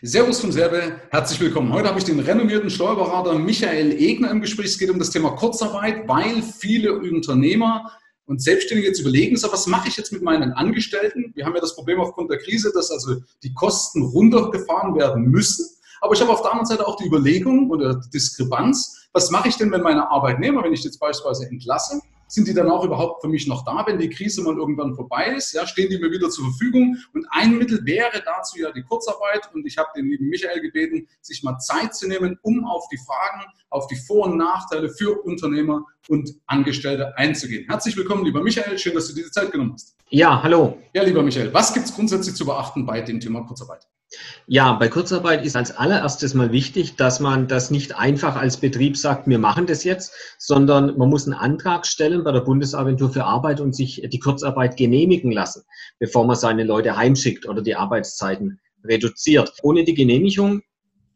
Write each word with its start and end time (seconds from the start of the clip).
Servus 0.00 0.40
vom 0.40 0.52
Serbe, 0.52 1.00
herzlich 1.10 1.40
willkommen. 1.40 1.72
Heute 1.72 1.88
habe 1.88 1.98
ich 1.98 2.04
den 2.04 2.20
renommierten 2.20 2.70
Steuerberater 2.70 3.36
Michael 3.36 3.90
Egner 4.00 4.30
im 4.30 4.40
Gespräch. 4.40 4.66
Es 4.66 4.78
geht 4.78 4.90
um 4.90 4.98
das 5.00 5.10
Thema 5.10 5.30
Kurzarbeit, 5.30 6.06
weil 6.06 6.40
viele 6.40 6.96
Unternehmer 6.96 7.90
und 8.26 8.40
Selbstständige 8.40 8.86
jetzt 8.86 9.00
überlegen, 9.00 9.36
so, 9.36 9.50
was 9.50 9.66
mache 9.66 9.88
ich 9.88 9.96
jetzt 9.96 10.12
mit 10.12 10.22
meinen 10.22 10.52
Angestellten? 10.52 11.32
Wir 11.34 11.44
haben 11.44 11.54
ja 11.56 11.60
das 11.60 11.74
Problem 11.74 11.98
aufgrund 11.98 12.30
der 12.30 12.38
Krise, 12.38 12.70
dass 12.72 12.92
also 12.92 13.16
die 13.42 13.52
Kosten 13.54 14.02
runtergefahren 14.02 14.94
werden 14.94 15.24
müssen. 15.24 15.66
Aber 16.00 16.14
ich 16.14 16.20
habe 16.20 16.30
auf 16.30 16.42
der 16.42 16.52
anderen 16.52 16.66
Seite 16.66 16.86
auch 16.86 16.94
die 16.94 17.06
Überlegung 17.06 17.68
oder 17.68 17.96
die 17.96 18.10
Diskrepanz, 18.10 19.08
was 19.12 19.32
mache 19.32 19.48
ich 19.48 19.56
denn, 19.56 19.72
wenn 19.72 19.82
meine 19.82 20.08
Arbeitnehmer, 20.08 20.62
wenn 20.62 20.72
ich 20.72 20.84
jetzt 20.84 21.00
beispielsweise 21.00 21.48
entlasse, 21.48 22.00
sind 22.28 22.46
die 22.46 22.54
dann 22.54 22.70
auch 22.70 22.84
überhaupt 22.84 23.22
für 23.22 23.28
mich 23.28 23.46
noch 23.48 23.64
da, 23.64 23.84
wenn 23.86 23.98
die 23.98 24.10
Krise 24.10 24.42
mal 24.42 24.56
irgendwann 24.56 24.94
vorbei 24.94 25.34
ist? 25.36 25.52
Ja, 25.52 25.66
stehen 25.66 25.90
die 25.90 25.98
mir 25.98 26.10
wieder 26.10 26.30
zur 26.30 26.44
Verfügung? 26.44 26.96
Und 27.14 27.26
ein 27.30 27.56
Mittel 27.58 27.84
wäre 27.84 28.22
dazu 28.24 28.58
ja 28.58 28.70
die 28.70 28.82
Kurzarbeit. 28.82 29.50
Und 29.54 29.66
ich 29.66 29.76
habe 29.78 29.88
den 29.96 30.06
lieben 30.06 30.28
Michael 30.28 30.60
gebeten, 30.60 31.08
sich 31.20 31.42
mal 31.42 31.58
Zeit 31.58 31.94
zu 31.94 32.06
nehmen, 32.06 32.38
um 32.42 32.64
auf 32.64 32.86
die 32.88 32.98
Fragen, 32.98 33.44
auf 33.70 33.86
die 33.88 33.96
Vor- 33.96 34.26
und 34.26 34.36
Nachteile 34.36 34.90
für 34.90 35.22
Unternehmer 35.22 35.84
und 36.08 36.34
Angestellte 36.46 37.16
einzugehen. 37.16 37.66
Herzlich 37.68 37.96
willkommen, 37.96 38.24
lieber 38.24 38.42
Michael. 38.42 38.78
Schön, 38.78 38.94
dass 38.94 39.08
du 39.08 39.14
dir 39.14 39.24
die 39.24 39.30
Zeit 39.30 39.50
genommen 39.50 39.72
hast. 39.72 39.96
Ja, 40.10 40.42
hallo. 40.42 40.78
Ja, 40.92 41.02
lieber 41.02 41.22
Michael, 41.22 41.52
was 41.52 41.72
gibt 41.72 41.86
es 41.86 41.94
grundsätzlich 41.94 42.34
zu 42.34 42.44
beachten 42.44 42.86
bei 42.86 43.00
dem 43.00 43.20
Thema 43.20 43.42
Kurzarbeit? 43.42 43.86
Ja, 44.46 44.72
bei 44.72 44.88
Kurzarbeit 44.88 45.44
ist 45.44 45.56
als 45.56 45.76
allererstes 45.76 46.32
mal 46.32 46.50
wichtig, 46.52 46.96
dass 46.96 47.20
man 47.20 47.46
das 47.46 47.70
nicht 47.70 47.96
einfach 47.96 48.36
als 48.36 48.56
Betrieb 48.56 48.96
sagt, 48.96 49.28
wir 49.28 49.38
machen 49.38 49.66
das 49.66 49.84
jetzt, 49.84 50.14
sondern 50.38 50.96
man 50.96 51.10
muss 51.10 51.26
einen 51.26 51.34
Antrag 51.34 51.86
stellen 51.86 52.24
bei 52.24 52.32
der 52.32 52.40
Bundesagentur 52.40 53.10
für 53.10 53.24
Arbeit 53.24 53.60
und 53.60 53.74
sich 53.76 54.02
die 54.06 54.18
Kurzarbeit 54.18 54.78
genehmigen 54.78 55.30
lassen, 55.30 55.64
bevor 55.98 56.24
man 56.24 56.36
seine 56.36 56.64
Leute 56.64 56.96
heimschickt 56.96 57.46
oder 57.46 57.60
die 57.60 57.74
Arbeitszeiten 57.74 58.60
reduziert. 58.84 59.52
Ohne 59.62 59.84
die 59.84 59.94
Genehmigung 59.94 60.62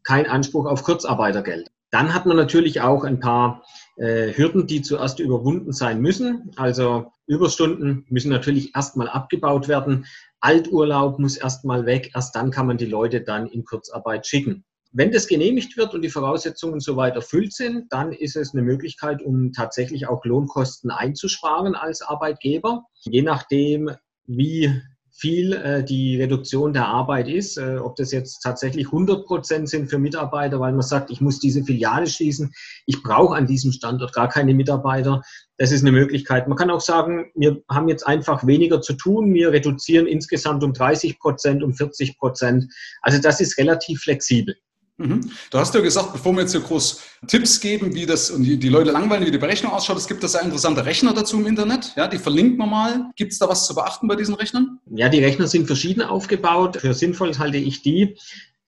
kein 0.02 0.26
Anspruch 0.26 0.66
auf 0.66 0.82
Kurzarbeitergeld. 0.82 1.70
Dann 1.90 2.12
hat 2.12 2.26
man 2.26 2.36
natürlich 2.36 2.80
auch 2.80 3.04
ein 3.04 3.20
paar 3.20 3.62
äh, 3.96 4.32
Hürden, 4.32 4.66
die 4.66 4.82
zuerst 4.82 5.18
überwunden 5.20 5.72
sein 5.72 6.00
müssen. 6.00 6.50
Also 6.56 7.11
Überstunden 7.26 8.04
müssen 8.08 8.30
natürlich 8.30 8.74
erstmal 8.74 9.08
abgebaut 9.08 9.68
werden. 9.68 10.06
Alturlaub 10.40 11.18
muss 11.18 11.36
erstmal 11.36 11.86
weg. 11.86 12.10
Erst 12.14 12.34
dann 12.34 12.50
kann 12.50 12.66
man 12.66 12.76
die 12.76 12.86
Leute 12.86 13.20
dann 13.20 13.46
in 13.46 13.64
Kurzarbeit 13.64 14.26
schicken. 14.26 14.64
Wenn 14.94 15.10
das 15.10 15.26
genehmigt 15.26 15.78
wird 15.78 15.94
und 15.94 16.02
die 16.02 16.10
Voraussetzungen 16.10 16.80
soweit 16.80 17.14
erfüllt 17.14 17.54
sind, 17.54 17.90
dann 17.90 18.12
ist 18.12 18.36
es 18.36 18.52
eine 18.52 18.62
Möglichkeit, 18.62 19.22
um 19.22 19.52
tatsächlich 19.52 20.06
auch 20.06 20.24
Lohnkosten 20.24 20.90
einzusparen 20.90 21.74
als 21.74 22.02
Arbeitgeber. 22.02 22.84
Je 23.04 23.22
nachdem, 23.22 23.90
wie 24.26 24.82
viel 25.12 25.52
äh, 25.52 25.84
die 25.84 26.20
Reduktion 26.20 26.72
der 26.72 26.86
Arbeit 26.86 27.28
ist, 27.28 27.58
äh, 27.58 27.76
ob 27.76 27.96
das 27.96 28.12
jetzt 28.12 28.40
tatsächlich 28.40 28.86
100 28.86 29.26
Prozent 29.26 29.68
sind 29.68 29.90
für 29.90 29.98
Mitarbeiter, 29.98 30.58
weil 30.58 30.72
man 30.72 30.82
sagt, 30.82 31.10
ich 31.10 31.20
muss 31.20 31.38
diese 31.38 31.62
Filiale 31.62 32.06
schließen, 32.06 32.52
ich 32.86 33.02
brauche 33.02 33.36
an 33.36 33.46
diesem 33.46 33.72
Standort 33.72 34.14
gar 34.14 34.28
keine 34.28 34.54
Mitarbeiter. 34.54 35.22
Das 35.58 35.70
ist 35.70 35.82
eine 35.82 35.92
Möglichkeit. 35.92 36.48
Man 36.48 36.56
kann 36.56 36.70
auch 36.70 36.80
sagen, 36.80 37.30
wir 37.34 37.62
haben 37.70 37.88
jetzt 37.88 38.06
einfach 38.06 38.46
weniger 38.46 38.80
zu 38.80 38.94
tun, 38.94 39.32
wir 39.34 39.52
reduzieren 39.52 40.06
insgesamt 40.06 40.64
um 40.64 40.72
30 40.72 41.18
Prozent, 41.18 41.62
um 41.62 41.74
40 41.74 42.18
Prozent. 42.18 42.72
Also 43.02 43.20
das 43.20 43.40
ist 43.40 43.58
relativ 43.58 44.00
flexibel. 44.00 44.56
Mhm. 44.98 45.30
Du 45.50 45.58
hast 45.58 45.74
ja 45.74 45.80
gesagt, 45.80 46.12
bevor 46.12 46.32
wir 46.32 46.42
jetzt 46.42 46.52
hier 46.52 46.60
groß 46.60 47.02
Tipps 47.26 47.60
geben, 47.60 47.94
wie 47.94 48.06
das 48.06 48.30
und 48.30 48.42
die, 48.42 48.58
die 48.58 48.68
Leute 48.68 48.90
langweilen, 48.90 49.26
wie 49.26 49.30
die 49.30 49.38
Berechnung 49.38 49.72
ausschaut, 49.72 49.96
es 49.96 50.06
gibt 50.06 50.22
da 50.22 50.28
sehr 50.28 50.42
interessante 50.42 50.84
Rechner 50.84 51.14
dazu 51.14 51.38
im 51.38 51.46
Internet. 51.46 51.92
Ja, 51.96 52.08
die 52.08 52.18
verlinkt 52.18 52.58
man 52.58 52.70
mal. 52.70 53.10
Gibt 53.16 53.32
es 53.32 53.38
da 53.38 53.48
was 53.48 53.66
zu 53.66 53.74
beachten 53.74 54.06
bei 54.06 54.16
diesen 54.16 54.34
Rechnern? 54.34 54.78
Ja, 54.90 55.08
die 55.08 55.24
Rechner 55.24 55.46
sind 55.46 55.66
verschieden 55.66 56.02
aufgebaut. 56.02 56.76
Für 56.76 56.94
sinnvoll 56.94 57.36
halte 57.38 57.56
ich 57.56 57.82
die, 57.82 58.16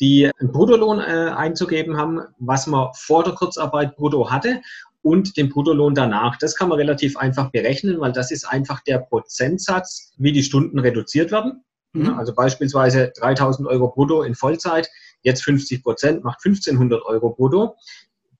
die 0.00 0.30
einen 0.38 0.50
Bruttolohn 0.50 1.00
äh, 1.00 1.32
einzugeben 1.36 1.96
haben, 1.96 2.20
was 2.38 2.66
man 2.66 2.88
vor 2.94 3.22
der 3.22 3.34
Kurzarbeit 3.34 3.96
brutto 3.96 4.30
hatte 4.30 4.60
und 5.02 5.36
den 5.36 5.50
Bruttolohn 5.50 5.94
danach. 5.94 6.38
Das 6.38 6.56
kann 6.56 6.70
man 6.70 6.78
relativ 6.78 7.16
einfach 7.16 7.50
berechnen, 7.50 8.00
weil 8.00 8.12
das 8.12 8.30
ist 8.30 8.48
einfach 8.48 8.82
der 8.82 8.98
Prozentsatz, 8.98 10.12
wie 10.16 10.32
die 10.32 10.42
Stunden 10.42 10.78
reduziert 10.78 11.30
werden. 11.30 11.62
Mhm. 11.92 12.14
Also 12.14 12.34
beispielsweise 12.34 13.12
3000 13.16 13.68
Euro 13.68 13.88
brutto 13.88 14.22
in 14.22 14.34
Vollzeit 14.34 14.88
jetzt 15.24 15.42
50 15.42 15.82
Prozent, 15.82 16.24
macht 16.24 16.44
1500 16.44 17.04
Euro 17.04 17.30
brutto. 17.30 17.76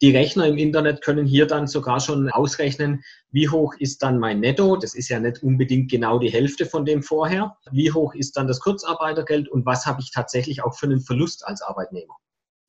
Die 0.02 0.14
Rechner 0.14 0.46
im 0.46 0.58
Internet 0.58 1.02
können 1.02 1.24
hier 1.24 1.46
dann 1.46 1.66
sogar 1.66 1.98
schon 1.98 2.28
ausrechnen, 2.28 3.02
wie 3.30 3.48
hoch 3.48 3.74
ist 3.78 4.02
dann 4.02 4.18
mein 4.18 4.40
Netto. 4.40 4.76
Das 4.76 4.94
ist 4.94 5.08
ja 5.08 5.18
nicht 5.18 5.42
unbedingt 5.42 5.90
genau 5.90 6.18
die 6.18 6.30
Hälfte 6.30 6.66
von 6.66 6.84
dem 6.84 7.02
vorher. 7.02 7.56
Wie 7.70 7.90
hoch 7.90 8.14
ist 8.14 8.36
dann 8.36 8.46
das 8.46 8.60
Kurzarbeitergeld 8.60 9.48
und 9.48 9.64
was 9.64 9.86
habe 9.86 10.00
ich 10.00 10.10
tatsächlich 10.10 10.62
auch 10.62 10.76
für 10.76 10.86
einen 10.86 11.00
Verlust 11.00 11.46
als 11.46 11.62
Arbeitnehmer? 11.62 12.16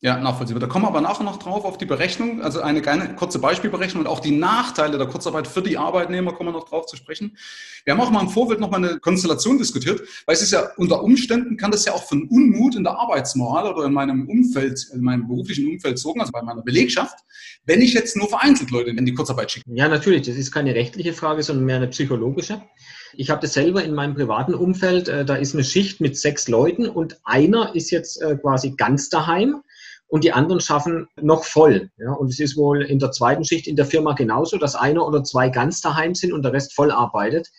Ja, 0.02 0.20
nachvollziehbar. 0.20 0.60
Da 0.60 0.68
kommen 0.68 0.84
wir 0.84 0.90
aber 0.90 1.02
nachher 1.02 1.24
noch 1.24 1.38
drauf 1.38 1.64
auf 1.64 1.78
die 1.78 1.86
Berechnung, 1.86 2.42
also 2.42 2.62
eine 2.62 2.82
kleine 2.82 3.16
kurze 3.16 3.40
Beispielberechnung 3.40 4.04
und 4.04 4.08
auch 4.08 4.20
die 4.20 4.32
Nachteile 4.32 4.98
der 4.98 5.08
Kurzarbeit 5.08 5.48
für 5.48 5.62
die 5.62 5.78
Arbeitnehmer 5.78 6.34
kommen 6.34 6.50
wir 6.50 6.60
noch 6.60 6.68
drauf 6.68 6.86
zu 6.86 6.98
sprechen. 6.98 7.38
Wir 7.86 7.94
haben 7.94 8.02
auch 8.02 8.12
mal 8.12 8.22
im 8.22 8.30
Vorfeld 8.30 8.60
noch 8.60 8.70
mal 8.70 8.78
eine 8.78 9.00
Konstellation 9.00 9.58
diskutiert, 9.58 10.02
weil 10.26 10.36
es 10.36 10.42
ist 10.42 10.52
ja 10.52 10.70
unter 10.78 11.02
Umständen 11.02 11.56
kann 11.56 11.72
das 11.72 11.86
ja 11.86 11.94
auch 11.94 12.04
von 12.04 12.28
Unmut 12.28 12.76
in 12.76 12.84
der 12.84 13.00
Arbeitsmoral 13.00 13.74
oder 13.74 13.86
in 13.86 13.94
meinem 13.94 14.28
Umfeld, 14.28 14.86
in 14.94 15.02
meinem 15.02 15.28
beruflichen 15.28 15.68
Umfeld 15.72 15.98
sorgen, 15.98 16.20
also 16.20 16.32
bei 16.34 16.42
meiner 16.42 16.62
Belegschaft, 16.62 17.18
wenn 17.66 17.82
ich 17.82 17.94
jetzt 17.94 18.18
nur 18.18 18.28
vereinzelt 18.28 18.72
Leute 18.72 18.90
in 18.90 19.06
die 19.06 19.14
Kurzarbeit 19.14 19.52
schicke. 19.52 19.66
Ja, 19.74 19.88
natürlich. 19.88 20.24
Das 20.24 20.36
ist 20.36 20.52
keine 20.52 20.76
rechtliche 20.76 21.14
Frage, 21.14 21.42
sondern 21.42 21.66
mehr 21.66 21.78
eine 21.78 21.88
psychologische. 21.88 22.62
Ich 23.14 23.30
habe 23.30 23.42
das 23.42 23.54
selber 23.54 23.84
in 23.84 23.96
meinem 23.96 24.14
privaten 24.14 24.54
Umfeld. 24.54 25.08
Äh, 25.08 25.26
da 25.26 25.36
ist 25.36 25.54
eine 25.54 25.64
Schicht 25.64 26.02
mit 26.02 26.18
sechs 26.18 26.48
Leuten 26.48 26.88
und 26.88 27.20
einer 27.24 27.74
ist 27.76 27.92
jetzt 27.92 28.22
äh, 28.22 28.36
quasi 28.36 28.72
ganz 28.72 29.10
daheim 29.10 29.62
und 30.16 30.24
die 30.24 30.32
anderen 30.32 30.62
schaffen 30.62 31.10
noch 31.22 31.44
voll. 31.44 31.90
Ja, 31.98 32.14
und 32.14 32.30
es 32.30 32.40
ist 32.40 32.56
wohl 32.56 32.84
in 32.84 33.00
der 33.00 33.12
zweiten 33.12 33.44
Schicht 33.44 33.68
in 33.68 33.76
der 33.76 33.86
Firma 33.86 34.14
genauso, 34.14 34.58
dass 34.58 34.74
einer 34.74 35.06
oder 35.06 35.26
zwei 35.26 35.50
ganz 35.50 35.82
daheim 35.82 36.16
sind 36.16 36.32
und 36.32 36.44
der 36.44 36.54
Rest 36.54 36.74
voll 36.74 36.90
arbeitet. 36.90 37.50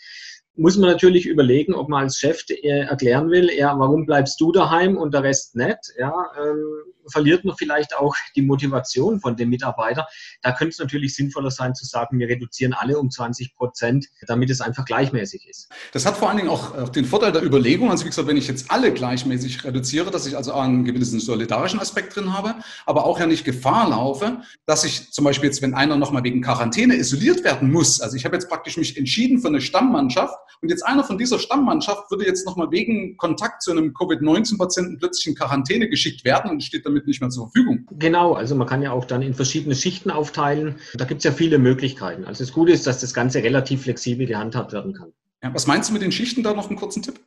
Muss 0.54 0.78
man 0.78 0.88
natürlich 0.88 1.26
überlegen, 1.26 1.74
ob 1.74 1.90
man 1.90 2.04
als 2.04 2.16
Chef 2.16 2.42
äh, 2.48 2.66
erklären 2.66 3.30
will, 3.30 3.50
ja, 3.54 3.78
warum 3.78 4.06
bleibst 4.06 4.40
du 4.40 4.52
daheim 4.52 4.96
und 4.96 5.12
der 5.12 5.22
Rest 5.22 5.54
nicht? 5.54 5.76
Ja, 5.98 6.14
ähm, 6.42 6.64
verliert 7.10 7.44
man 7.44 7.56
vielleicht 7.56 7.96
auch 7.96 8.14
die 8.34 8.42
Motivation 8.42 9.20
von 9.20 9.36
dem 9.36 9.48
Mitarbeiter. 9.48 10.06
Da 10.42 10.52
könnte 10.52 10.72
es 10.72 10.78
natürlich 10.78 11.14
sinnvoller 11.14 11.50
sein 11.50 11.74
zu 11.74 11.84
sagen, 11.84 12.18
wir 12.18 12.28
reduzieren 12.28 12.72
alle 12.72 12.98
um 12.98 13.10
20 13.10 13.54
Prozent, 13.54 14.06
damit 14.26 14.50
es 14.50 14.60
einfach 14.60 14.84
gleichmäßig 14.84 15.48
ist. 15.48 15.68
Das 15.92 16.06
hat 16.06 16.16
vor 16.16 16.28
allen 16.28 16.38
Dingen 16.38 16.48
auch 16.48 16.88
den 16.90 17.04
Vorteil 17.04 17.32
der 17.32 17.44
Überlegung, 17.44 17.90
also 17.90 18.04
wie 18.04 18.08
gesagt, 18.08 18.28
wenn 18.28 18.36
ich 18.36 18.48
jetzt 18.48 18.70
alle 18.70 18.92
gleichmäßig 18.92 19.64
reduziere, 19.64 20.10
dass 20.10 20.26
ich 20.26 20.36
also 20.36 20.52
einen 20.52 20.84
gewissen 20.84 21.20
solidarischen 21.20 21.80
Aspekt 21.80 22.16
drin 22.16 22.32
habe, 22.32 22.54
aber 22.84 23.04
auch 23.04 23.18
ja 23.20 23.26
nicht 23.26 23.44
Gefahr 23.44 23.88
laufe, 23.90 24.40
dass 24.66 24.84
ich 24.84 25.12
zum 25.12 25.24
Beispiel 25.24 25.48
jetzt, 25.48 25.62
wenn 25.62 25.74
einer 25.74 25.96
nochmal 25.96 26.24
wegen 26.24 26.42
Quarantäne 26.42 26.96
isoliert 26.96 27.44
werden 27.44 27.70
muss, 27.70 28.00
also 28.00 28.16
ich 28.16 28.24
habe 28.24 28.36
jetzt 28.36 28.48
praktisch 28.48 28.76
mich 28.76 28.96
entschieden 28.96 29.40
für 29.40 29.48
eine 29.48 29.60
Stammmannschaft 29.60 30.34
und 30.62 30.70
jetzt 30.70 30.82
einer 30.82 31.04
von 31.04 31.18
dieser 31.18 31.38
Stammmannschaft 31.38 32.10
würde 32.10 32.24
jetzt 32.26 32.46
nochmal 32.46 32.70
wegen 32.70 33.16
Kontakt 33.16 33.62
zu 33.62 33.70
einem 33.70 33.92
Covid-19-Patienten 33.92 34.98
plötzlich 34.98 35.26
in 35.26 35.34
Quarantäne 35.34 35.88
geschickt 35.88 36.24
werden 36.24 36.50
und 36.50 36.62
steht 36.62 36.86
damit 36.86 36.95
damit 36.96 37.06
nicht 37.06 37.20
mehr 37.20 37.30
zur 37.30 37.50
Verfügung. 37.50 37.86
Genau, 37.98 38.32
also 38.32 38.54
man 38.54 38.66
kann 38.66 38.82
ja 38.82 38.92
auch 38.92 39.04
dann 39.04 39.22
in 39.22 39.34
verschiedene 39.34 39.74
Schichten 39.74 40.10
aufteilen. 40.10 40.76
Da 40.94 41.04
gibt 41.04 41.18
es 41.18 41.24
ja 41.24 41.32
viele 41.32 41.58
Möglichkeiten. 41.58 42.24
Also 42.24 42.42
das 42.44 42.52
Gute 42.52 42.72
ist, 42.72 42.86
dass 42.86 43.00
das 43.00 43.14
Ganze 43.14 43.42
relativ 43.42 43.82
flexibel 43.82 44.26
gehandhabt 44.26 44.72
werden 44.72 44.94
kann. 44.94 45.12
Ja, 45.42 45.54
was 45.54 45.66
meinst 45.66 45.90
du 45.90 45.92
mit 45.92 46.02
den 46.02 46.12
Schichten 46.12 46.42
da 46.42 46.54
noch 46.54 46.68
einen 46.68 46.78
kurzen 46.78 47.02
Tipp? 47.02 47.20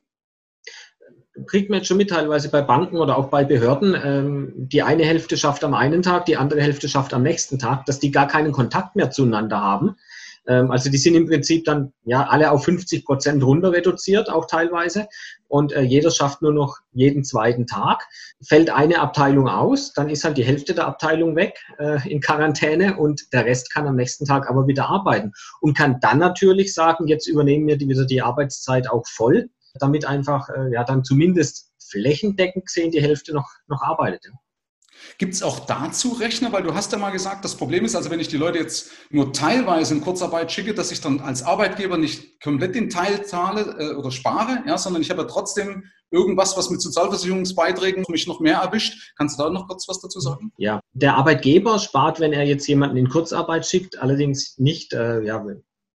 kriegt 1.48 1.70
man 1.70 1.80
jetzt 1.80 1.88
schon 1.88 1.98
mit, 1.98 2.10
teilweise 2.10 2.50
bei 2.50 2.62
Banken 2.62 2.98
oder 2.98 3.18
auch 3.18 3.30
bei 3.30 3.44
Behörden. 3.44 3.96
Ähm, 4.04 4.54
die 4.56 4.84
eine 4.84 5.06
Hälfte 5.06 5.38
schafft 5.38 5.64
am 5.64 5.74
einen 5.74 6.02
Tag, 6.02 6.26
die 6.26 6.38
andere 6.38 6.62
Hälfte 6.62 6.90
schafft 6.90 7.14
am 7.14 7.24
nächsten 7.24 7.60
Tag, 7.60 7.86
dass 7.86 8.00
die 8.00 8.12
gar 8.12 8.28
keinen 8.28 8.52
Kontakt 8.52 8.96
mehr 8.96 9.10
zueinander 9.10 9.62
haben. 9.62 9.96
Ähm, 10.50 10.72
also 10.72 10.90
die 10.90 10.98
sind 10.98 11.16
im 11.16 11.28
Prinzip 11.28 11.64
dann 11.64 11.94
ja 12.04 12.28
alle 12.28 12.52
auf 12.52 12.66
50 12.66 13.06
Prozent 13.06 13.44
runter 13.44 13.72
reduziert, 13.72 14.30
auch 14.30 14.48
teilweise. 14.48 15.08
Und 15.48 15.72
äh, 15.72 15.82
jeder 15.82 16.12
schafft 16.12 16.42
nur 16.42 16.52
noch 16.52 16.78
jeden 16.92 17.24
zweiten 17.24 17.68
Tag. 17.68 18.08
Fällt 18.42 18.70
eine 18.70 19.00
Abteilung 19.00 19.48
aus, 19.48 19.94
dann 19.94 20.10
ist 20.10 20.24
halt 20.24 20.38
die 20.38 20.44
Hälfte 20.44 20.74
der 20.74 20.88
Abteilung 20.88 21.36
weg 21.36 21.60
äh, 21.78 22.08
in 22.10 22.20
Quarantäne 22.20 22.98
und 22.98 23.32
der 23.32 23.46
Rest 23.46 23.72
kann 23.72 23.88
am 23.88 23.96
nächsten 23.96 24.26
Tag 24.26 24.50
aber 24.50 24.68
wieder 24.68 24.90
arbeiten 24.90 25.32
und 25.62 25.78
kann 25.78 26.00
dann 26.02 26.18
natürlich 26.18 26.74
sagen, 26.74 27.08
jetzt 27.08 27.28
übernehmen 27.28 27.68
wir 27.68 27.80
wieder 27.80 28.06
die 28.06 28.22
Arbeitszeit 28.22 28.90
auch 28.90 29.08
voll, 29.08 29.50
damit 29.80 30.06
einfach 30.06 30.50
äh, 30.50 30.74
ja 30.74 30.84
dann 30.84 31.04
zumindest 31.04 31.72
flächendeckend 31.92 32.66
gesehen 32.66 32.92
die 32.92 33.02
Hälfte 33.02 33.34
noch, 33.34 33.50
noch 33.68 33.82
arbeitet. 33.82 34.32
Gibt 35.18 35.34
es 35.34 35.44
auch 35.44 35.66
dazu 35.66 36.10
Rechner? 36.14 36.52
Weil 36.52 36.64
du 36.64 36.74
hast 36.74 36.92
ja 36.92 36.98
mal 36.98 37.12
gesagt, 37.12 37.44
das 37.44 37.56
Problem 37.56 37.86
ist 37.86 37.96
also, 37.96 38.10
wenn 38.10 38.20
ich 38.20 38.28
die 38.28 38.38
Leute 38.38 38.60
jetzt 38.60 38.92
nur 39.10 39.34
teilweise 39.34 39.94
in 39.94 40.02
Kurzarbeit 40.02 40.52
schicke, 40.52 40.74
dass 40.74 40.92
ich 40.92 41.02
dann 41.02 41.20
als 41.20 41.44
Arbeitgeber 41.44 41.98
nicht 41.98 42.42
komplett 42.42 42.76
den 42.76 42.90
Teil 42.90 43.26
zahle 43.26 43.76
äh, 43.80 43.96
oder 43.96 44.12
spare, 44.12 44.64
ja, 44.66 44.78
sondern 44.78 45.02
ich 45.02 45.10
habe 45.10 45.22
ja 45.22 45.28
trotzdem 45.28 45.84
irgendwas, 46.12 46.58
was 46.58 46.70
mit 46.70 46.82
Sozialversicherungsbeiträgen 46.82 48.04
mich 48.10 48.28
noch 48.28 48.40
mehr 48.40 48.58
erwischt. 48.58 49.14
Kannst 49.18 49.40
du 49.40 49.44
da 49.44 49.50
noch 49.50 49.68
kurz 49.68 49.88
was 49.88 50.00
dazu 50.00 50.20
sagen? 50.20 50.52
Ja, 50.58 50.80
der 50.94 51.16
Arbeitgeber 51.16 51.80
spart, 51.80 52.20
wenn 52.20 52.34
er 52.34 52.44
jetzt 52.44 52.68
jemanden 52.68 52.98
in 52.98 53.10
Kurzarbeit 53.10 53.66
schickt, 53.66 54.00
allerdings 54.00 54.58
nicht, 54.58 54.94
äh, 54.94 55.22
ja, 55.22 55.46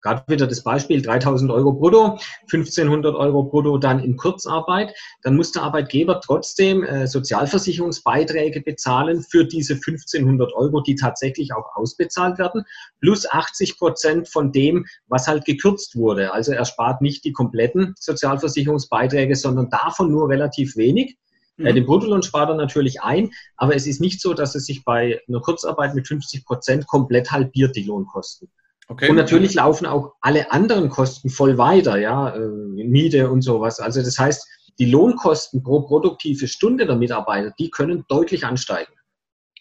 gerade 0.05 0.23
wieder 0.29 0.47
das 0.47 0.63
Beispiel 0.63 1.03
3000 1.03 1.51
Euro 1.51 1.73
brutto, 1.73 2.19
1500 2.43 3.15
Euro 3.17 3.43
brutto 3.43 3.79
dann 3.79 4.01
in 4.01 4.17
Kurzarbeit, 4.17 4.95
dann 5.23 5.35
muss 5.35 5.53
der 5.53 5.63
Arbeitgeber 5.63 6.21
trotzdem 6.21 6.85
äh, 6.85 7.07
Sozialversicherungsbeiträge 7.07 8.61
bezahlen 8.61 9.23
für 9.23 9.45
diese 9.45 9.75
1500 9.75 10.53
Euro, 10.53 10.83
die 10.83 10.95
tatsächlich 10.95 11.55
auch 11.55 11.75
ausbezahlt 11.75 12.39
werden, 12.39 12.65
plus 13.01 13.29
80 13.29 13.79
Prozent 13.79 14.29
von 14.29 14.53
dem, 14.53 14.85
was 15.09 15.27
halt 15.27 15.47
gekürzt 15.47 15.97
wurde. 15.97 16.33
Also 16.33 16.53
er 16.53 16.67
spart 16.67 17.01
nicht 17.01 17.25
die 17.25 17.33
kompletten 17.33 17.95
Sozialversicherungsbeiträge, 17.99 19.35
sondern 19.35 19.71
davon 19.71 20.13
nur 20.13 20.29
relativ 20.29 20.77
wenig. 20.77 21.17
Mhm. 21.57 21.75
Den 21.75 21.87
Bruttolohn 21.87 22.23
spart 22.23 22.51
er 22.51 22.57
natürlich 22.57 23.01
ein, 23.01 23.31
aber 23.57 23.75
es 23.75 23.87
ist 23.87 24.03
nicht 24.03 24.21
so, 24.21 24.35
dass 24.35 24.55
es 24.55 24.67
sich 24.67 24.85
bei 24.85 25.21
einer 25.29 25.41
Kurzarbeit 25.41 25.95
mit 25.95 26.07
50 26.07 26.45
Prozent 26.45 26.87
komplett 26.87 27.31
halbiert, 27.33 27.75
die 27.75 27.85
Lohnkosten. 27.85 28.51
Okay. 28.89 29.09
Und 29.09 29.17
natürlich 29.17 29.55
laufen 29.55 29.87
auch 29.87 30.15
alle 30.21 30.53
anderen 30.53 30.89
Kosten 30.91 31.31
voll 31.31 31.57
weiter, 31.57 31.99
ja, 31.99 32.35
äh, 32.35 32.49
Miete 32.49 33.31
und 33.31 33.43
sowas. 33.43 33.81
Also 33.81 34.03
das 34.03 34.19
heißt, 34.19 34.47
die 34.79 34.91
Lohnkosten 34.91 35.63
pro 35.63 35.83
produktive 35.83 36.49
Stunde 36.49 36.87
der 36.87 36.97
Mitarbeiter, 36.97 37.53
die 37.59 37.71
können 37.71 38.05
deutlich 38.09 38.45
ansteigen. 38.45 38.93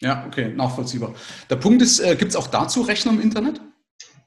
Ja, 0.01 0.25
okay, 0.27 0.53
nachvollziehbar. 0.53 1.13
Der 1.49 1.55
Punkt 1.55 1.81
ist, 1.81 1.99
äh, 1.99 2.15
gibt 2.15 2.31
es 2.31 2.35
auch 2.35 2.47
dazu 2.47 2.81
Rechner 2.81 3.13
im 3.13 3.21
Internet? 3.21 3.61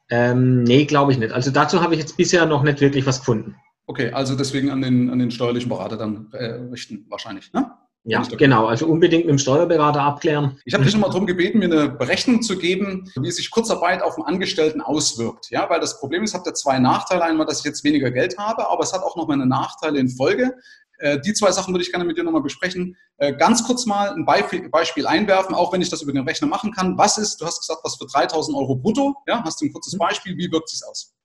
Ähm, 0.09 0.63
nee, 0.63 0.85
glaube 0.85 1.13
ich 1.13 1.19
nicht. 1.19 1.33
Also 1.33 1.51
dazu 1.51 1.83
habe 1.83 1.95
ich 1.95 2.01
jetzt 2.01 2.17
bisher 2.17 2.47
noch 2.47 2.63
nicht 2.63 2.81
wirklich 2.81 3.05
was 3.07 3.19
gefunden. 3.19 3.57
Okay, 3.87 4.11
also 4.13 4.35
deswegen 4.35 4.71
an 4.71 4.81
den, 4.81 5.11
an 5.11 5.19
den 5.19 5.31
steuerlichen 5.31 5.69
Berater 5.69 5.97
dann 5.97 6.29
äh, 6.33 6.45
richten 6.73 7.07
wahrscheinlich, 7.09 7.53
ne? 7.53 7.71
Ja, 8.09 8.23
genau. 8.23 8.67
Also 8.67 8.87
unbedingt 8.87 9.25
mit 9.25 9.33
dem 9.33 9.39
Steuerberater 9.39 10.01
abklären. 10.01 10.59
Ich 10.65 10.75
habe 10.75 10.85
dich 10.85 10.95
nochmal 10.95 11.11
darum 11.11 11.27
gebeten, 11.27 11.59
mir 11.59 11.65
eine 11.65 11.89
Berechnung 11.89 12.41
zu 12.41 12.57
geben, 12.57 13.11
wie 13.21 13.31
sich 13.33 13.51
Kurzarbeit 13.51 14.01
auf 14.01 14.15
den 14.15 14.25
Angestellten 14.25 14.81
auswirkt. 14.81 15.51
Ja, 15.51 15.69
weil 15.69 15.81
das 15.81 15.99
Problem 15.99 16.23
ist, 16.23 16.33
habt 16.33 16.47
ihr 16.47 16.55
zwei 16.55 16.79
Nachteile. 16.79 17.25
Einmal, 17.25 17.47
dass 17.47 17.59
ich 17.59 17.65
jetzt 17.65 17.83
weniger 17.83 18.13
Geld 18.13 18.39
habe, 18.39 18.71
aber 18.71 18.85
es 18.85 18.93
hat 18.93 19.03
auch 19.03 19.17
noch 19.17 19.27
meine 19.27 19.45
Nachteile 19.45 19.99
in 19.99 20.09
Folge. 20.09 20.55
Äh, 20.99 21.19
die 21.21 21.35
zwei 21.35 21.51
Sachen 21.51 21.75
würde 21.75 21.83
ich 21.83 21.91
gerne 21.91 22.05
mit 22.05 22.17
dir 22.17 22.23
nochmal 22.23 22.43
besprechen. 22.43 22.97
Äh, 23.19 23.35
ganz 23.35 23.65
kurz 23.65 23.87
mal 23.87 24.11
ein 24.11 24.25
Beispiel 24.25 25.07
einwerfen, 25.07 25.55
auch 25.55 25.73
wenn 25.73 25.83
ich 25.83 25.91
das 25.91 26.03
über 26.03 26.13
den 26.13 26.27
Rechner 26.27 26.47
machen 26.47 26.73
kann. 26.73 26.97
Was 26.97 27.19
ist, 27.19 27.41
du 27.41 27.47
hast 27.47 27.61
gesagt, 27.61 27.81
was 27.83 27.97
für 27.97 28.07
3000 28.07 28.57
Euro 28.57 28.77
brutto? 28.77 29.17
Ja, 29.27 29.43
hast 29.45 29.61
du 29.61 29.67
ein 29.67 29.73
kurzes 29.73 29.95
mhm. 29.95 29.99
Beispiel? 29.99 30.37
Wie 30.37 30.51
wirkt 30.51 30.69
sich 30.69 30.81
aus? 30.89 31.16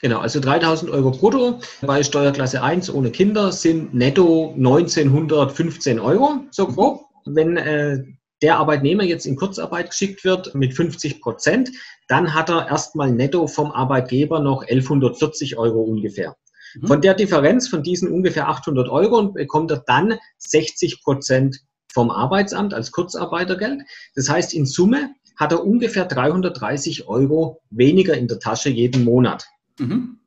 Genau, 0.00 0.20
also 0.20 0.40
3000 0.40 0.90
Euro 0.90 1.10
brutto 1.10 1.60
bei 1.82 2.02
Steuerklasse 2.02 2.62
1 2.62 2.92
ohne 2.92 3.10
Kinder 3.10 3.52
sind 3.52 3.94
netto 3.94 4.54
1915 4.56 5.98
Euro, 5.98 6.40
so 6.50 6.66
grob. 6.66 7.04
Wenn 7.24 7.56
äh, 7.56 8.02
der 8.42 8.58
Arbeitnehmer 8.58 9.04
jetzt 9.04 9.26
in 9.26 9.36
Kurzarbeit 9.36 9.90
geschickt 9.90 10.24
wird 10.24 10.54
mit 10.54 10.74
50 10.74 11.20
Prozent, 11.20 11.70
dann 12.08 12.34
hat 12.34 12.50
er 12.50 12.68
erstmal 12.68 13.10
netto 13.10 13.46
vom 13.46 13.72
Arbeitgeber 13.72 14.40
noch 14.40 14.62
1140 14.62 15.56
Euro 15.56 15.80
ungefähr. 15.80 16.36
Mhm. 16.74 16.86
Von 16.86 17.00
der 17.00 17.14
Differenz 17.14 17.68
von 17.68 17.82
diesen 17.82 18.10
ungefähr 18.10 18.48
800 18.48 18.88
Euro 18.88 19.32
bekommt 19.32 19.70
er 19.70 19.82
dann 19.86 20.18
60 20.38 21.02
Prozent 21.02 21.60
vom 21.92 22.10
Arbeitsamt 22.10 22.74
als 22.74 22.90
Kurzarbeitergeld. 22.90 23.82
Das 24.14 24.28
heißt, 24.28 24.52
in 24.52 24.66
Summe 24.66 25.14
hat 25.36 25.52
er 25.52 25.64
ungefähr 25.64 26.04
330 26.04 27.08
Euro 27.08 27.62
weniger 27.70 28.14
in 28.14 28.28
der 28.28 28.40
Tasche 28.40 28.68
jeden 28.68 29.04
Monat. 29.04 29.46
Mhm. 29.78 30.18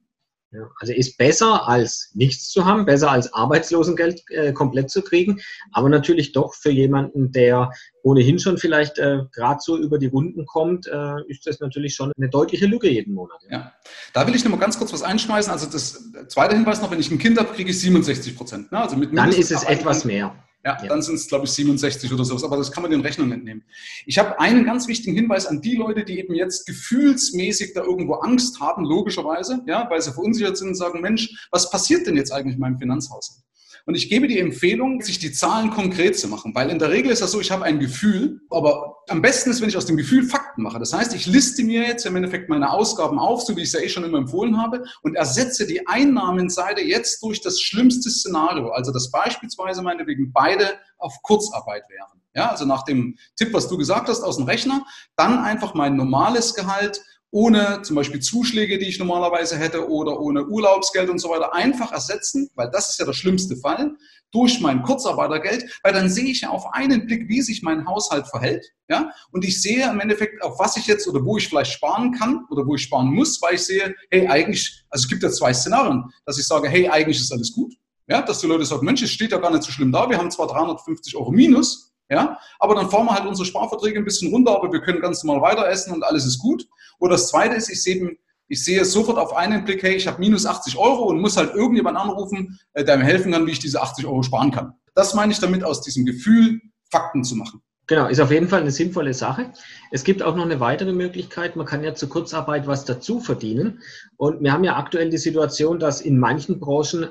Ja, 0.51 0.69
also 0.79 0.93
ist 0.93 1.17
besser 1.17 1.67
als 1.67 2.11
nichts 2.13 2.49
zu 2.51 2.63
haben, 2.63 2.85
besser 2.85 3.11
als 3.11 3.33
Arbeitslosengeld 3.33 4.23
äh, 4.29 4.53
komplett 4.53 4.89
zu 4.89 5.01
kriegen, 5.01 5.41
aber 5.73 5.89
natürlich 5.89 6.31
doch 6.31 6.53
für 6.53 6.69
jemanden, 6.69 7.33
der 7.33 7.69
ohnehin 8.01 8.39
schon 8.39 8.57
vielleicht 8.57 8.97
äh, 8.97 9.23
gerade 9.33 9.59
so 9.61 9.77
über 9.77 9.99
die 9.99 10.07
Runden 10.07 10.45
kommt, 10.45 10.87
äh, 10.87 11.15
ist 11.27 11.45
das 11.45 11.59
natürlich 11.59 11.95
schon 11.95 12.13
eine 12.15 12.29
deutliche 12.29 12.65
Lücke 12.65 12.89
jeden 12.89 13.13
Monat. 13.13 13.41
Ja. 13.49 13.57
ja. 13.57 13.73
Da 14.13 14.25
will 14.25 14.35
ich 14.35 14.45
noch 14.45 14.51
mal 14.51 14.57
ganz 14.57 14.77
kurz 14.77 14.93
was 14.93 15.03
einschmeißen. 15.03 15.51
Also 15.51 15.67
das 15.69 16.11
zweite 16.29 16.55
Hinweis 16.55 16.81
noch, 16.81 16.91
wenn 16.91 16.99
ich 17.01 17.11
ein 17.11 17.19
Kind 17.19 17.37
habe, 17.37 17.53
kriege 17.53 17.69
ich 17.69 17.81
67 17.81 18.37
Prozent. 18.37 18.71
Ne? 18.71 18.79
Also 18.79 18.95
mit 18.95 19.15
Dann 19.17 19.33
ist 19.33 19.51
es 19.51 19.63
etwas 19.65 20.05
mehr. 20.05 20.33
Ja, 20.67 20.77
ja. 20.81 20.89
dann 20.89 21.01
sind 21.01 21.15
es, 21.15 21.29
glaube 21.29 21.45
ich, 21.45 21.51
67 21.51 22.11
oder 22.11 22.25
sowas. 22.25 22.43
Aber 22.43 22.57
das 22.57 22.73
kann 22.73 22.81
man 22.81 22.91
den 22.91 22.99
Rechnungen 22.99 23.31
entnehmen. 23.31 23.63
Ich 24.05 24.17
habe 24.17 24.37
einen 24.37 24.65
ganz 24.65 24.89
wichtigen 24.89 25.15
Hinweis 25.15 25.45
an 25.45 25.61
die 25.61 25.77
Leute, 25.77 26.03
die 26.03 26.19
eben 26.19 26.33
jetzt 26.35 26.65
gefühlsmäßig 26.65 27.71
da 27.73 27.83
irgendwo 27.83 28.15
Angst 28.15 28.59
haben, 28.59 28.83
logischerweise, 28.83 29.61
ja, 29.65 29.89
weil 29.89 30.01
sie 30.01 30.11
verunsichert 30.11 30.57
sind 30.57 30.67
und 30.67 30.75
sagen, 30.75 30.99
Mensch, 30.99 31.47
was 31.51 31.69
passiert 31.69 32.05
denn 32.05 32.17
jetzt 32.17 32.33
eigentlich 32.33 32.55
in 32.55 32.59
meinem 32.59 32.77
Finanzhaushalt? 32.77 33.39
Und 33.87 33.95
ich 33.95 34.09
gebe 34.09 34.27
die 34.27 34.37
Empfehlung, 34.37 35.01
sich 35.01 35.17
die 35.17 35.31
Zahlen 35.31 35.71
konkret 35.71 36.19
zu 36.19 36.27
machen, 36.27 36.53
weil 36.53 36.69
in 36.69 36.77
der 36.77 36.89
Regel 36.91 37.09
ist 37.09 37.21
das 37.21 37.31
so, 37.31 37.39
ich 37.39 37.51
habe 37.51 37.63
ein 37.63 37.79
Gefühl, 37.79 38.41
aber 38.49 38.97
am 39.07 39.21
besten 39.21 39.49
ist, 39.49 39.61
wenn 39.61 39.69
ich 39.69 39.77
aus 39.77 39.85
dem 39.85 39.95
Gefühl 39.95 40.23
Fakten 40.25 40.61
mache. 40.61 40.77
Das 40.77 40.91
heißt, 40.91 41.15
ich 41.15 41.25
liste 41.25 41.63
mir 41.63 41.83
jetzt 41.83 42.05
im 42.05 42.17
Endeffekt 42.17 42.49
meine 42.49 42.69
Ausgaben 42.69 43.17
auf, 43.17 43.43
so 43.43 43.55
wie 43.55 43.61
ich 43.61 43.69
es 43.69 43.73
ja 43.73 43.79
eh 43.79 43.87
schon 43.87 44.03
immer 44.03 44.17
empfohlen 44.17 44.61
habe, 44.61 44.83
und 45.03 45.15
ersetze 45.15 45.65
die 45.65 45.87
Einnahmenseite 45.87 46.81
jetzt 46.81 47.23
durch 47.23 47.39
das 47.39 47.61
schlimmste 47.61 48.09
Szenario, 48.09 48.71
also 48.71 48.91
dass 48.91 49.09
beispielsweise 49.09 49.81
meinetwegen 49.81 50.33
beide 50.33 50.73
auf 50.97 51.21
Kurzarbeit 51.21 51.83
wären. 51.89 52.21
Ja, 52.35 52.51
also 52.51 52.65
nach 52.65 52.83
dem 52.83 53.17
Tipp, 53.37 53.53
was 53.53 53.69
du 53.69 53.77
gesagt 53.77 54.09
hast 54.09 54.21
aus 54.21 54.35
dem 54.35 54.45
Rechner, 54.45 54.85
dann 55.15 55.39
einfach 55.39 55.73
mein 55.75 55.95
normales 55.95 56.53
Gehalt 56.53 57.01
ohne 57.31 57.81
zum 57.83 57.95
Beispiel 57.95 58.19
Zuschläge, 58.19 58.77
die 58.77 58.87
ich 58.87 58.99
normalerweise 58.99 59.57
hätte 59.57 59.89
oder 59.89 60.19
ohne 60.19 60.45
Urlaubsgeld 60.45 61.09
und 61.09 61.19
so 61.19 61.29
weiter 61.29 61.53
einfach 61.53 61.91
ersetzen, 61.91 62.49
weil 62.55 62.69
das 62.71 62.89
ist 62.89 62.99
ja 62.99 63.05
der 63.05 63.13
schlimmste 63.13 63.57
Fall, 63.57 63.95
durch 64.31 64.59
mein 64.59 64.83
Kurzarbeitergeld, 64.83 65.79
weil 65.83 65.93
dann 65.93 66.09
sehe 66.09 66.25
ich 66.25 66.41
ja 66.41 66.49
auf 66.49 66.73
einen 66.73 67.05
Blick, 67.05 67.29
wie 67.29 67.41
sich 67.41 67.63
mein 67.63 67.85
Haushalt 67.85 68.27
verhält, 68.27 68.65
ja, 68.89 69.11
und 69.31 69.45
ich 69.45 69.61
sehe 69.61 69.89
im 69.89 69.99
Endeffekt, 69.99 70.41
auf 70.43 70.59
was 70.59 70.77
ich 70.77 70.85
jetzt 70.85 71.07
oder 71.07 71.23
wo 71.23 71.37
ich 71.37 71.47
vielleicht 71.47 71.71
sparen 71.71 72.11
kann 72.13 72.45
oder 72.49 72.65
wo 72.65 72.75
ich 72.75 72.83
sparen 72.83 73.07
muss, 73.07 73.41
weil 73.41 73.55
ich 73.55 73.63
sehe, 73.63 73.95
hey, 74.11 74.27
eigentlich, 74.27 74.83
also 74.89 75.03
es 75.03 75.09
gibt 75.09 75.23
ja 75.23 75.29
zwei 75.29 75.53
Szenarien, 75.53 76.03
dass 76.25 76.37
ich 76.37 76.45
sage, 76.45 76.67
hey, 76.67 76.89
eigentlich 76.89 77.19
ist 77.19 77.31
alles 77.31 77.53
gut, 77.53 77.73
ja, 78.07 78.21
dass 78.21 78.39
die 78.39 78.47
Leute 78.47 78.65
sagen, 78.65 78.85
Mensch, 78.85 79.01
es 79.01 79.11
steht 79.11 79.31
ja 79.31 79.37
gar 79.37 79.51
nicht 79.51 79.63
so 79.63 79.71
schlimm 79.71 79.91
da, 79.91 80.09
wir 80.09 80.17
haben 80.17 80.31
zwar 80.31 80.47
350 80.47 81.15
Euro 81.15 81.31
Minus, 81.31 81.86
ja, 82.09 82.39
aber 82.59 82.75
dann 82.75 82.89
fahren 82.89 83.05
wir 83.05 83.13
halt 83.13 83.25
unsere 83.25 83.45
Sparverträge 83.45 83.99
ein 83.99 84.05
bisschen 84.05 84.31
runter, 84.31 84.55
aber 84.55 84.71
wir 84.71 84.81
können 84.81 85.01
ganz 85.01 85.23
normal 85.23 85.41
weiter 85.41 85.67
essen 85.67 85.93
und 85.93 86.03
alles 86.03 86.25
ist 86.25 86.39
gut. 86.39 86.65
Oder 86.99 87.11
das 87.11 87.29
zweite 87.29 87.55
ist, 87.55 87.69
ich 87.69 87.83
sehe, 87.83 88.17
ich 88.47 88.63
sehe 88.63 88.85
sofort 88.85 89.17
auf 89.17 89.35
einen 89.35 89.65
Blick, 89.65 89.83
hey, 89.83 89.95
ich 89.95 90.07
habe 90.07 90.19
minus 90.19 90.45
80 90.45 90.77
Euro 90.77 91.03
und 91.05 91.19
muss 91.19 91.37
halt 91.37 91.53
irgendjemand 91.53 91.97
anrufen, 91.97 92.59
äh, 92.73 92.83
der 92.83 92.97
mir 92.97 93.03
helfen 93.03 93.33
kann, 93.33 93.45
wie 93.45 93.51
ich 93.51 93.59
diese 93.59 93.81
80 93.81 94.05
Euro 94.05 94.23
sparen 94.23 94.51
kann. 94.51 94.73
Das 94.95 95.13
meine 95.13 95.31
ich 95.31 95.39
damit, 95.39 95.63
aus 95.63 95.81
diesem 95.81 96.05
Gefühl 96.05 96.61
Fakten 96.89 97.23
zu 97.23 97.35
machen. 97.35 97.61
Genau, 97.87 98.07
ist 98.07 98.19
auf 98.19 98.31
jeden 98.31 98.49
Fall 98.49 98.61
eine 98.61 98.71
sinnvolle 98.71 99.13
Sache. 99.13 99.51
Es 99.91 100.03
gibt 100.03 100.21
auch 100.21 100.35
noch 100.35 100.43
eine 100.43 100.59
weitere 100.59 100.91
Möglichkeit. 100.91 101.55
Man 101.55 101.65
kann 101.65 101.85
ja 101.85 101.95
zur 101.95 102.09
Kurzarbeit 102.09 102.67
was 102.67 102.83
dazu 102.83 103.21
verdienen. 103.21 103.81
Und 104.17 104.41
wir 104.41 104.51
haben 104.51 104.65
ja 104.65 104.75
aktuell 104.75 105.09
die 105.09 105.17
Situation, 105.17 105.79
dass 105.79 106.01
in 106.01 106.19
manchen 106.19 106.59
Branchen 106.59 107.09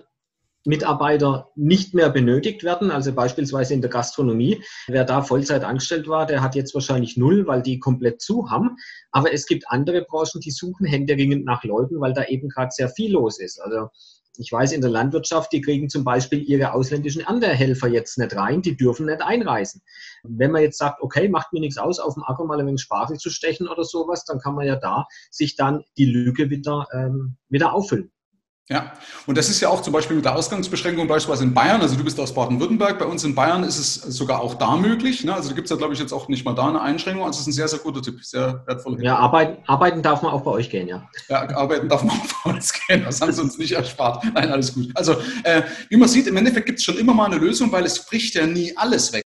Mitarbeiter 0.67 1.51
nicht 1.55 1.95
mehr 1.95 2.11
benötigt 2.11 2.65
werden, 2.65 2.91
also 2.91 3.13
beispielsweise 3.13 3.75
in 3.75 3.81
der 3.81 3.91
Gastronomie. 3.91 4.63
Wer 4.87 5.05
da 5.05 5.23
Vollzeit 5.23 5.65
angestellt 5.65 6.09
war, 6.09 6.27
der 6.27 6.43
hat 6.43 6.55
jetzt 6.55 6.75
wahrscheinlich 6.75 7.17
null, 7.17 7.47
weil 7.47 7.63
die 7.63 7.79
komplett 7.79 8.21
zu 8.21 8.51
haben. 8.51 8.77
Aber 9.11 9.33
es 9.33 9.47
gibt 9.47 9.69
andere 9.69 10.03
Branchen, 10.03 10.41
die 10.41 10.51
suchen 10.51 10.87
händeringend 10.87 11.45
nach 11.45 11.65
Leuten, 11.65 12.01
weil 12.01 12.13
da 12.13 12.25
eben 12.25 12.49
gerade 12.49 12.71
sehr 12.73 12.89
viel 12.89 13.13
los 13.13 13.39
ist. 13.39 13.61
Also 13.61 13.89
ich 14.39 14.53
weiß, 14.53 14.73
in 14.73 14.81
der 14.81 14.91
Landwirtschaft, 14.91 15.53
die 15.53 15.61
kriegen 15.61 15.89
zum 15.89 16.05
Beispiel 16.05 16.43
ihre 16.43 16.73
ausländischen 16.73 17.23
Erntehelfer 17.23 17.89
jetzt 17.89 18.19
nicht 18.19 18.37
rein, 18.37 18.63
die 18.63 18.77
dürfen 18.77 19.07
nicht 19.07 19.23
einreisen. 19.23 19.83
Wenn 20.23 20.51
man 20.51 20.63
jetzt 20.63 20.79
sagt, 20.79 21.01
okay, 21.03 21.29
macht 21.29 21.53
mir 21.53 21.61
nichts 21.61 21.79
aus, 21.79 21.99
auf 21.99 22.15
dem 22.15 22.25
Acker 22.25 22.45
mal 22.45 22.61
ein 22.61 22.67
wenig 22.67 22.83
Spargel 22.83 23.17
zu 23.17 23.31
stechen 23.31 23.69
oder 23.69 23.85
sowas, 23.85 24.25
dann 24.25 24.39
kann 24.39 24.55
man 24.55 24.67
ja 24.67 24.77
da 24.77 25.07
sich 25.31 25.57
dann 25.57 25.85
die 25.97 26.07
Lücke 26.07 26.51
wieder, 26.51 26.87
ähm, 26.93 27.37
wieder 27.49 27.73
auffüllen. 27.73 28.11
Ja, 28.69 28.95
und 29.27 29.39
das 29.39 29.49
ist 29.49 29.61
ja 29.61 29.69
auch 29.69 29.81
zum 29.81 29.93
Beispiel 29.93 30.17
mit 30.17 30.25
der 30.25 30.35
Ausgangsbeschränkung 30.35 31.07
beispielsweise 31.07 31.45
in 31.45 31.55
Bayern, 31.55 31.81
also 31.81 31.95
du 31.95 32.03
bist 32.03 32.19
aus 32.19 32.35
Baden-Württemberg, 32.35 32.99
bei 32.99 33.05
uns 33.05 33.23
in 33.23 33.33
Bayern 33.33 33.63
ist 33.63 33.79
es 33.79 33.95
sogar 33.95 34.41
auch 34.41 34.55
da 34.55 34.75
möglich. 34.75 35.23
Ne? 35.23 35.33
Also 35.33 35.51
da 35.51 35.55
gibt 35.55 35.67
es 35.67 35.71
ja, 35.71 35.77
glaube 35.77 35.95
ich, 35.95 36.01
jetzt 36.01 36.13
auch 36.13 36.27
nicht 36.27 36.45
mal 36.45 36.53
da 36.53 36.69
eine 36.69 36.81
Einschränkung. 36.81 37.25
Also 37.25 37.37
es 37.37 37.41
ist 37.43 37.47
ein 37.47 37.53
sehr, 37.53 37.69
sehr 37.69 37.79
guter 37.79 38.03
Tipp, 38.03 38.25
sehr 38.25 38.65
wertvoller 38.67 39.01
Ja, 39.01 39.19
arbeiten, 39.19 39.63
arbeiten 39.69 40.03
darf 40.03 40.23
man 40.23 40.33
auch 40.33 40.43
bei 40.43 40.51
euch 40.51 40.69
gehen, 40.69 40.89
ja. 40.89 41.09
Ja, 41.29 41.49
arbeiten 41.57 41.89
darf 41.89 42.03
man 42.03 42.17
auch 42.17 42.27
bei 42.45 42.51
uns 42.55 42.73
gehen, 42.73 43.05
das 43.05 43.21
haben 43.21 43.31
sie 43.31 43.41
uns 43.41 43.57
nicht 43.57 43.71
erspart. 43.71 44.25
Nein, 44.35 44.51
alles 44.51 44.75
gut. 44.75 44.91
Also 44.95 45.13
äh, 45.45 45.63
wie 45.89 45.97
man 45.97 46.09
sieht, 46.09 46.27
im 46.27 46.37
Endeffekt 46.37 46.67
gibt 46.67 46.81
es 46.81 46.85
schon 46.85 46.99
immer 46.99 47.15
mal 47.15 47.27
eine 47.27 47.37
Lösung, 47.37 47.71
weil 47.71 47.85
es 47.85 48.05
bricht 48.05 48.35
ja 48.35 48.49
nie 48.49 48.77
alles 48.77 49.13
weg 49.13 49.26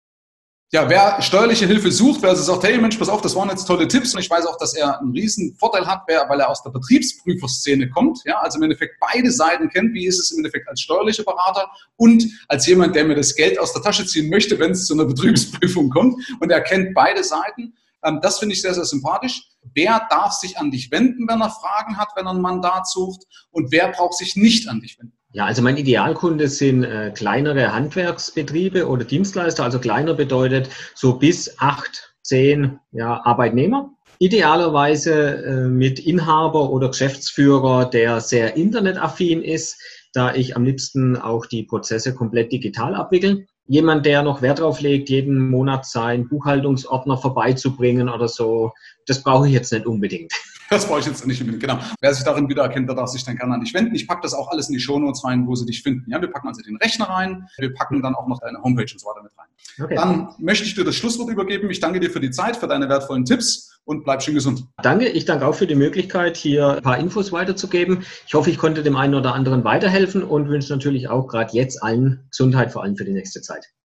ja, 0.75 0.89
wer 0.89 1.21
steuerliche 1.21 1.67
Hilfe 1.67 1.93
sucht, 1.93 2.23
wer 2.23 2.31
also 2.31 2.43
sagt, 2.43 2.65
hey 2.65 2.79
Mensch, 2.79 2.97
pass 2.97 3.11
auf, 3.11 3.21
das 3.21 3.37
waren 3.37 3.51
jetzt 3.51 3.67
tolle 3.67 3.87
Tipps 3.87 4.15
und 4.15 4.21
ich 4.21 4.31
weiß 4.31 4.47
auch, 4.47 4.57
dass 4.57 4.75
er 4.75 4.99
einen 5.01 5.13
riesen 5.13 5.55
Vorteil 5.57 5.87
hat, 5.87 6.05
weil 6.09 6.41
er 6.41 6.49
aus 6.49 6.63
der 6.63 6.71
Betriebsprüferszene 6.71 7.91
kommt, 7.91 8.21
ja, 8.25 8.39
also 8.39 8.57
im 8.57 8.63
Endeffekt 8.65 8.95
beide 8.99 9.31
Seiten 9.31 9.69
kennt, 9.69 9.93
wie 9.93 10.07
ist 10.07 10.19
es 10.19 10.31
im 10.31 10.39
Endeffekt 10.39 10.67
als 10.71 10.81
steuerlicher 10.81 11.25
Berater 11.25 11.71
und 11.97 12.25
als 12.49 12.67
jemand, 12.67 12.97
der 12.97 13.05
mir 13.05 13.15
das 13.15 13.35
Geld 13.35 13.59
aus 13.59 13.75
der 13.75 13.83
Tasche 13.83 14.07
ziehen 14.07 14.31
möchte, 14.31 14.59
wenn 14.59 14.71
es 14.71 14.87
zu 14.87 14.95
einer 14.95 15.05
Betriebsprüfung 15.13 15.91
kommt 15.91 16.25
und 16.41 16.51
er 16.51 16.63
kennt 16.63 16.95
beide 16.95 17.23
Seiten. 17.23 17.75
Ähm, 18.03 18.21
das 18.23 18.39
finde 18.39 18.55
ich 18.55 18.63
sehr, 18.63 18.73
sehr 18.73 18.87
sympathisch. 18.87 19.43
Wer 19.75 20.07
darf 20.09 20.33
sich 20.33 20.57
an 20.57 20.71
dich 20.71 20.91
wenden, 20.91 21.29
wenn 21.29 21.43
er 21.43 21.51
Fragen 21.51 21.99
hat, 21.99 22.09
wenn 22.17 22.27
er 22.27 22.33
ein 22.33 22.41
Mandat 22.41 22.89
sucht 22.89 23.25
und 23.51 23.71
wer 23.73 23.89
braucht 23.89 24.17
sich 24.17 24.37
nicht 24.37 24.69
an 24.69 24.81
dich 24.81 24.99
wenden? 24.99 25.19
Ja, 25.33 25.47
also 25.47 25.63
mein 25.63 25.77
Idealkunde 25.79 26.49
sind 26.49 26.85
äh, 26.85 27.11
kleinere 27.15 27.73
Handwerksbetriebe 27.73 28.87
oder 28.87 29.05
Dienstleister. 29.05 29.65
Also 29.65 29.79
kleiner 29.79 30.15
bedeutet 30.15 30.69
so 30.95 31.15
bis 31.15 31.59
acht, 31.59 32.15
zehn 32.23 32.79
ja, 32.93 33.21
Arbeitnehmer, 33.25 33.91
Idealerweise 34.23 35.45
äh, 35.45 35.69
mit 35.69 35.99
Inhaber 35.99 36.71
oder 36.71 36.91
Geschäftsführer, 36.91 37.87
der 37.87 38.21
sehr 38.21 38.57
internetaffin 38.57 39.43
ist, 39.43 39.83
da 40.13 40.33
ich 40.33 40.55
am 40.55 40.65
liebsten 40.65 41.17
auch 41.17 41.45
die 41.47 41.65
Prozesse 41.65 42.15
komplett 42.15 42.53
digital 42.53 42.95
abwickeln. 42.95 43.49
Jemand, 43.67 44.07
der 44.07 44.23
noch 44.23 44.41
Wert 44.41 44.61
darauf 44.61 44.81
legt, 44.81 45.09
jeden 45.09 45.51
Monat 45.51 45.87
seinen 45.87 46.29
Buchhaltungsordner 46.29 47.19
vorbeizubringen 47.19 48.09
oder 48.09 48.29
so, 48.29 48.71
das 49.07 49.25
brauche 49.25 49.49
ich 49.49 49.55
jetzt 49.55 49.73
nicht 49.73 49.87
unbedingt. 49.87 50.33
Das 50.73 50.87
brauche 50.87 51.01
ich 51.01 51.07
jetzt 51.07 51.27
nicht 51.27 51.41
unbedingt, 51.41 51.63
genau. 51.63 51.79
Wer 52.01 52.15
sich 52.15 52.25
darin 52.25 52.49
wiedererkennt, 52.49 52.89
der 52.89 52.97
darf 52.97 53.11
sich 53.11 53.25
dann 53.25 53.37
gerne 53.37 53.55
an 53.55 53.61
dich 53.61 53.75
wenden. 53.75 53.95
Ich 53.95 54.09
packe 54.09 54.23
das 54.23 54.33
auch 54.35 54.49
alles 54.51 54.69
in 54.69 54.75
die 54.75 54.81
Shownotes 54.81 55.25
rein, 55.25 55.47
wo 55.47 55.55
sie 55.55 55.67
dich 55.67 55.83
finden. 55.83 56.11
Ja, 56.11 56.21
wir 56.21 56.31
packen 56.31 56.49
also 56.49 56.63
den 56.63 56.77
Rechner 56.77 57.09
rein, 57.09 57.47
wir 57.59 57.75
packen 57.75 58.03
dann 58.03 58.15
auch 58.15 58.27
noch 58.27 58.41
deine 58.41 58.63
Homepage 58.63 58.91
und 58.91 59.01
so 59.01 59.07
weiter 59.07 59.23
mit 59.23 59.33
rein. 59.37 59.47
Okay. 59.83 59.95
Dann 59.95 60.29
möchte 60.39 60.65
ich 60.65 60.75
dir 60.75 60.85
das 60.85 60.97
Schlusswort 60.97 61.31
übergeben. 61.31 61.71
Ich 61.71 61.81
danke 61.81 62.01
dir 62.01 62.11
für 62.11 62.21
die 62.21 62.31
Zeit, 62.31 62.57
für 62.57 62.67
deine 62.67 62.89
wertvollen 62.89 63.25
Tipps 63.25 63.79
und 63.85 64.05
bleib 64.05 64.23
schön 64.23 64.35
gesund. 64.35 64.65
Danke, 64.83 65.09
ich 65.09 65.25
danke 65.25 65.47
auch 65.47 65.55
für 65.55 65.67
die 65.67 65.75
Möglichkeit, 65.75 66.37
hier 66.37 66.77
ein 66.77 66.83
paar 66.83 66.99
Infos 66.99 67.33
weiterzugeben. 67.33 68.05
Ich 68.27 68.35
hoffe, 68.35 68.51
ich 68.51 68.59
konnte 68.59 68.83
dem 68.83 68.97
einen 68.97 69.15
oder 69.15 69.35
anderen 69.35 69.65
weiterhelfen 69.65 70.23
und 70.23 70.49
wünsche 70.49 70.73
natürlich 70.73 71.09
auch 71.09 71.27
gerade 71.27 71.53
jetzt 71.53 71.83
allen 71.83 72.25
Gesundheit, 72.31 72.73
vor 72.73 72.83
allem 72.83 72.97
für 72.97 73.05
die 73.05 73.13
nächste 73.13 73.41
Zeit. 73.41 73.73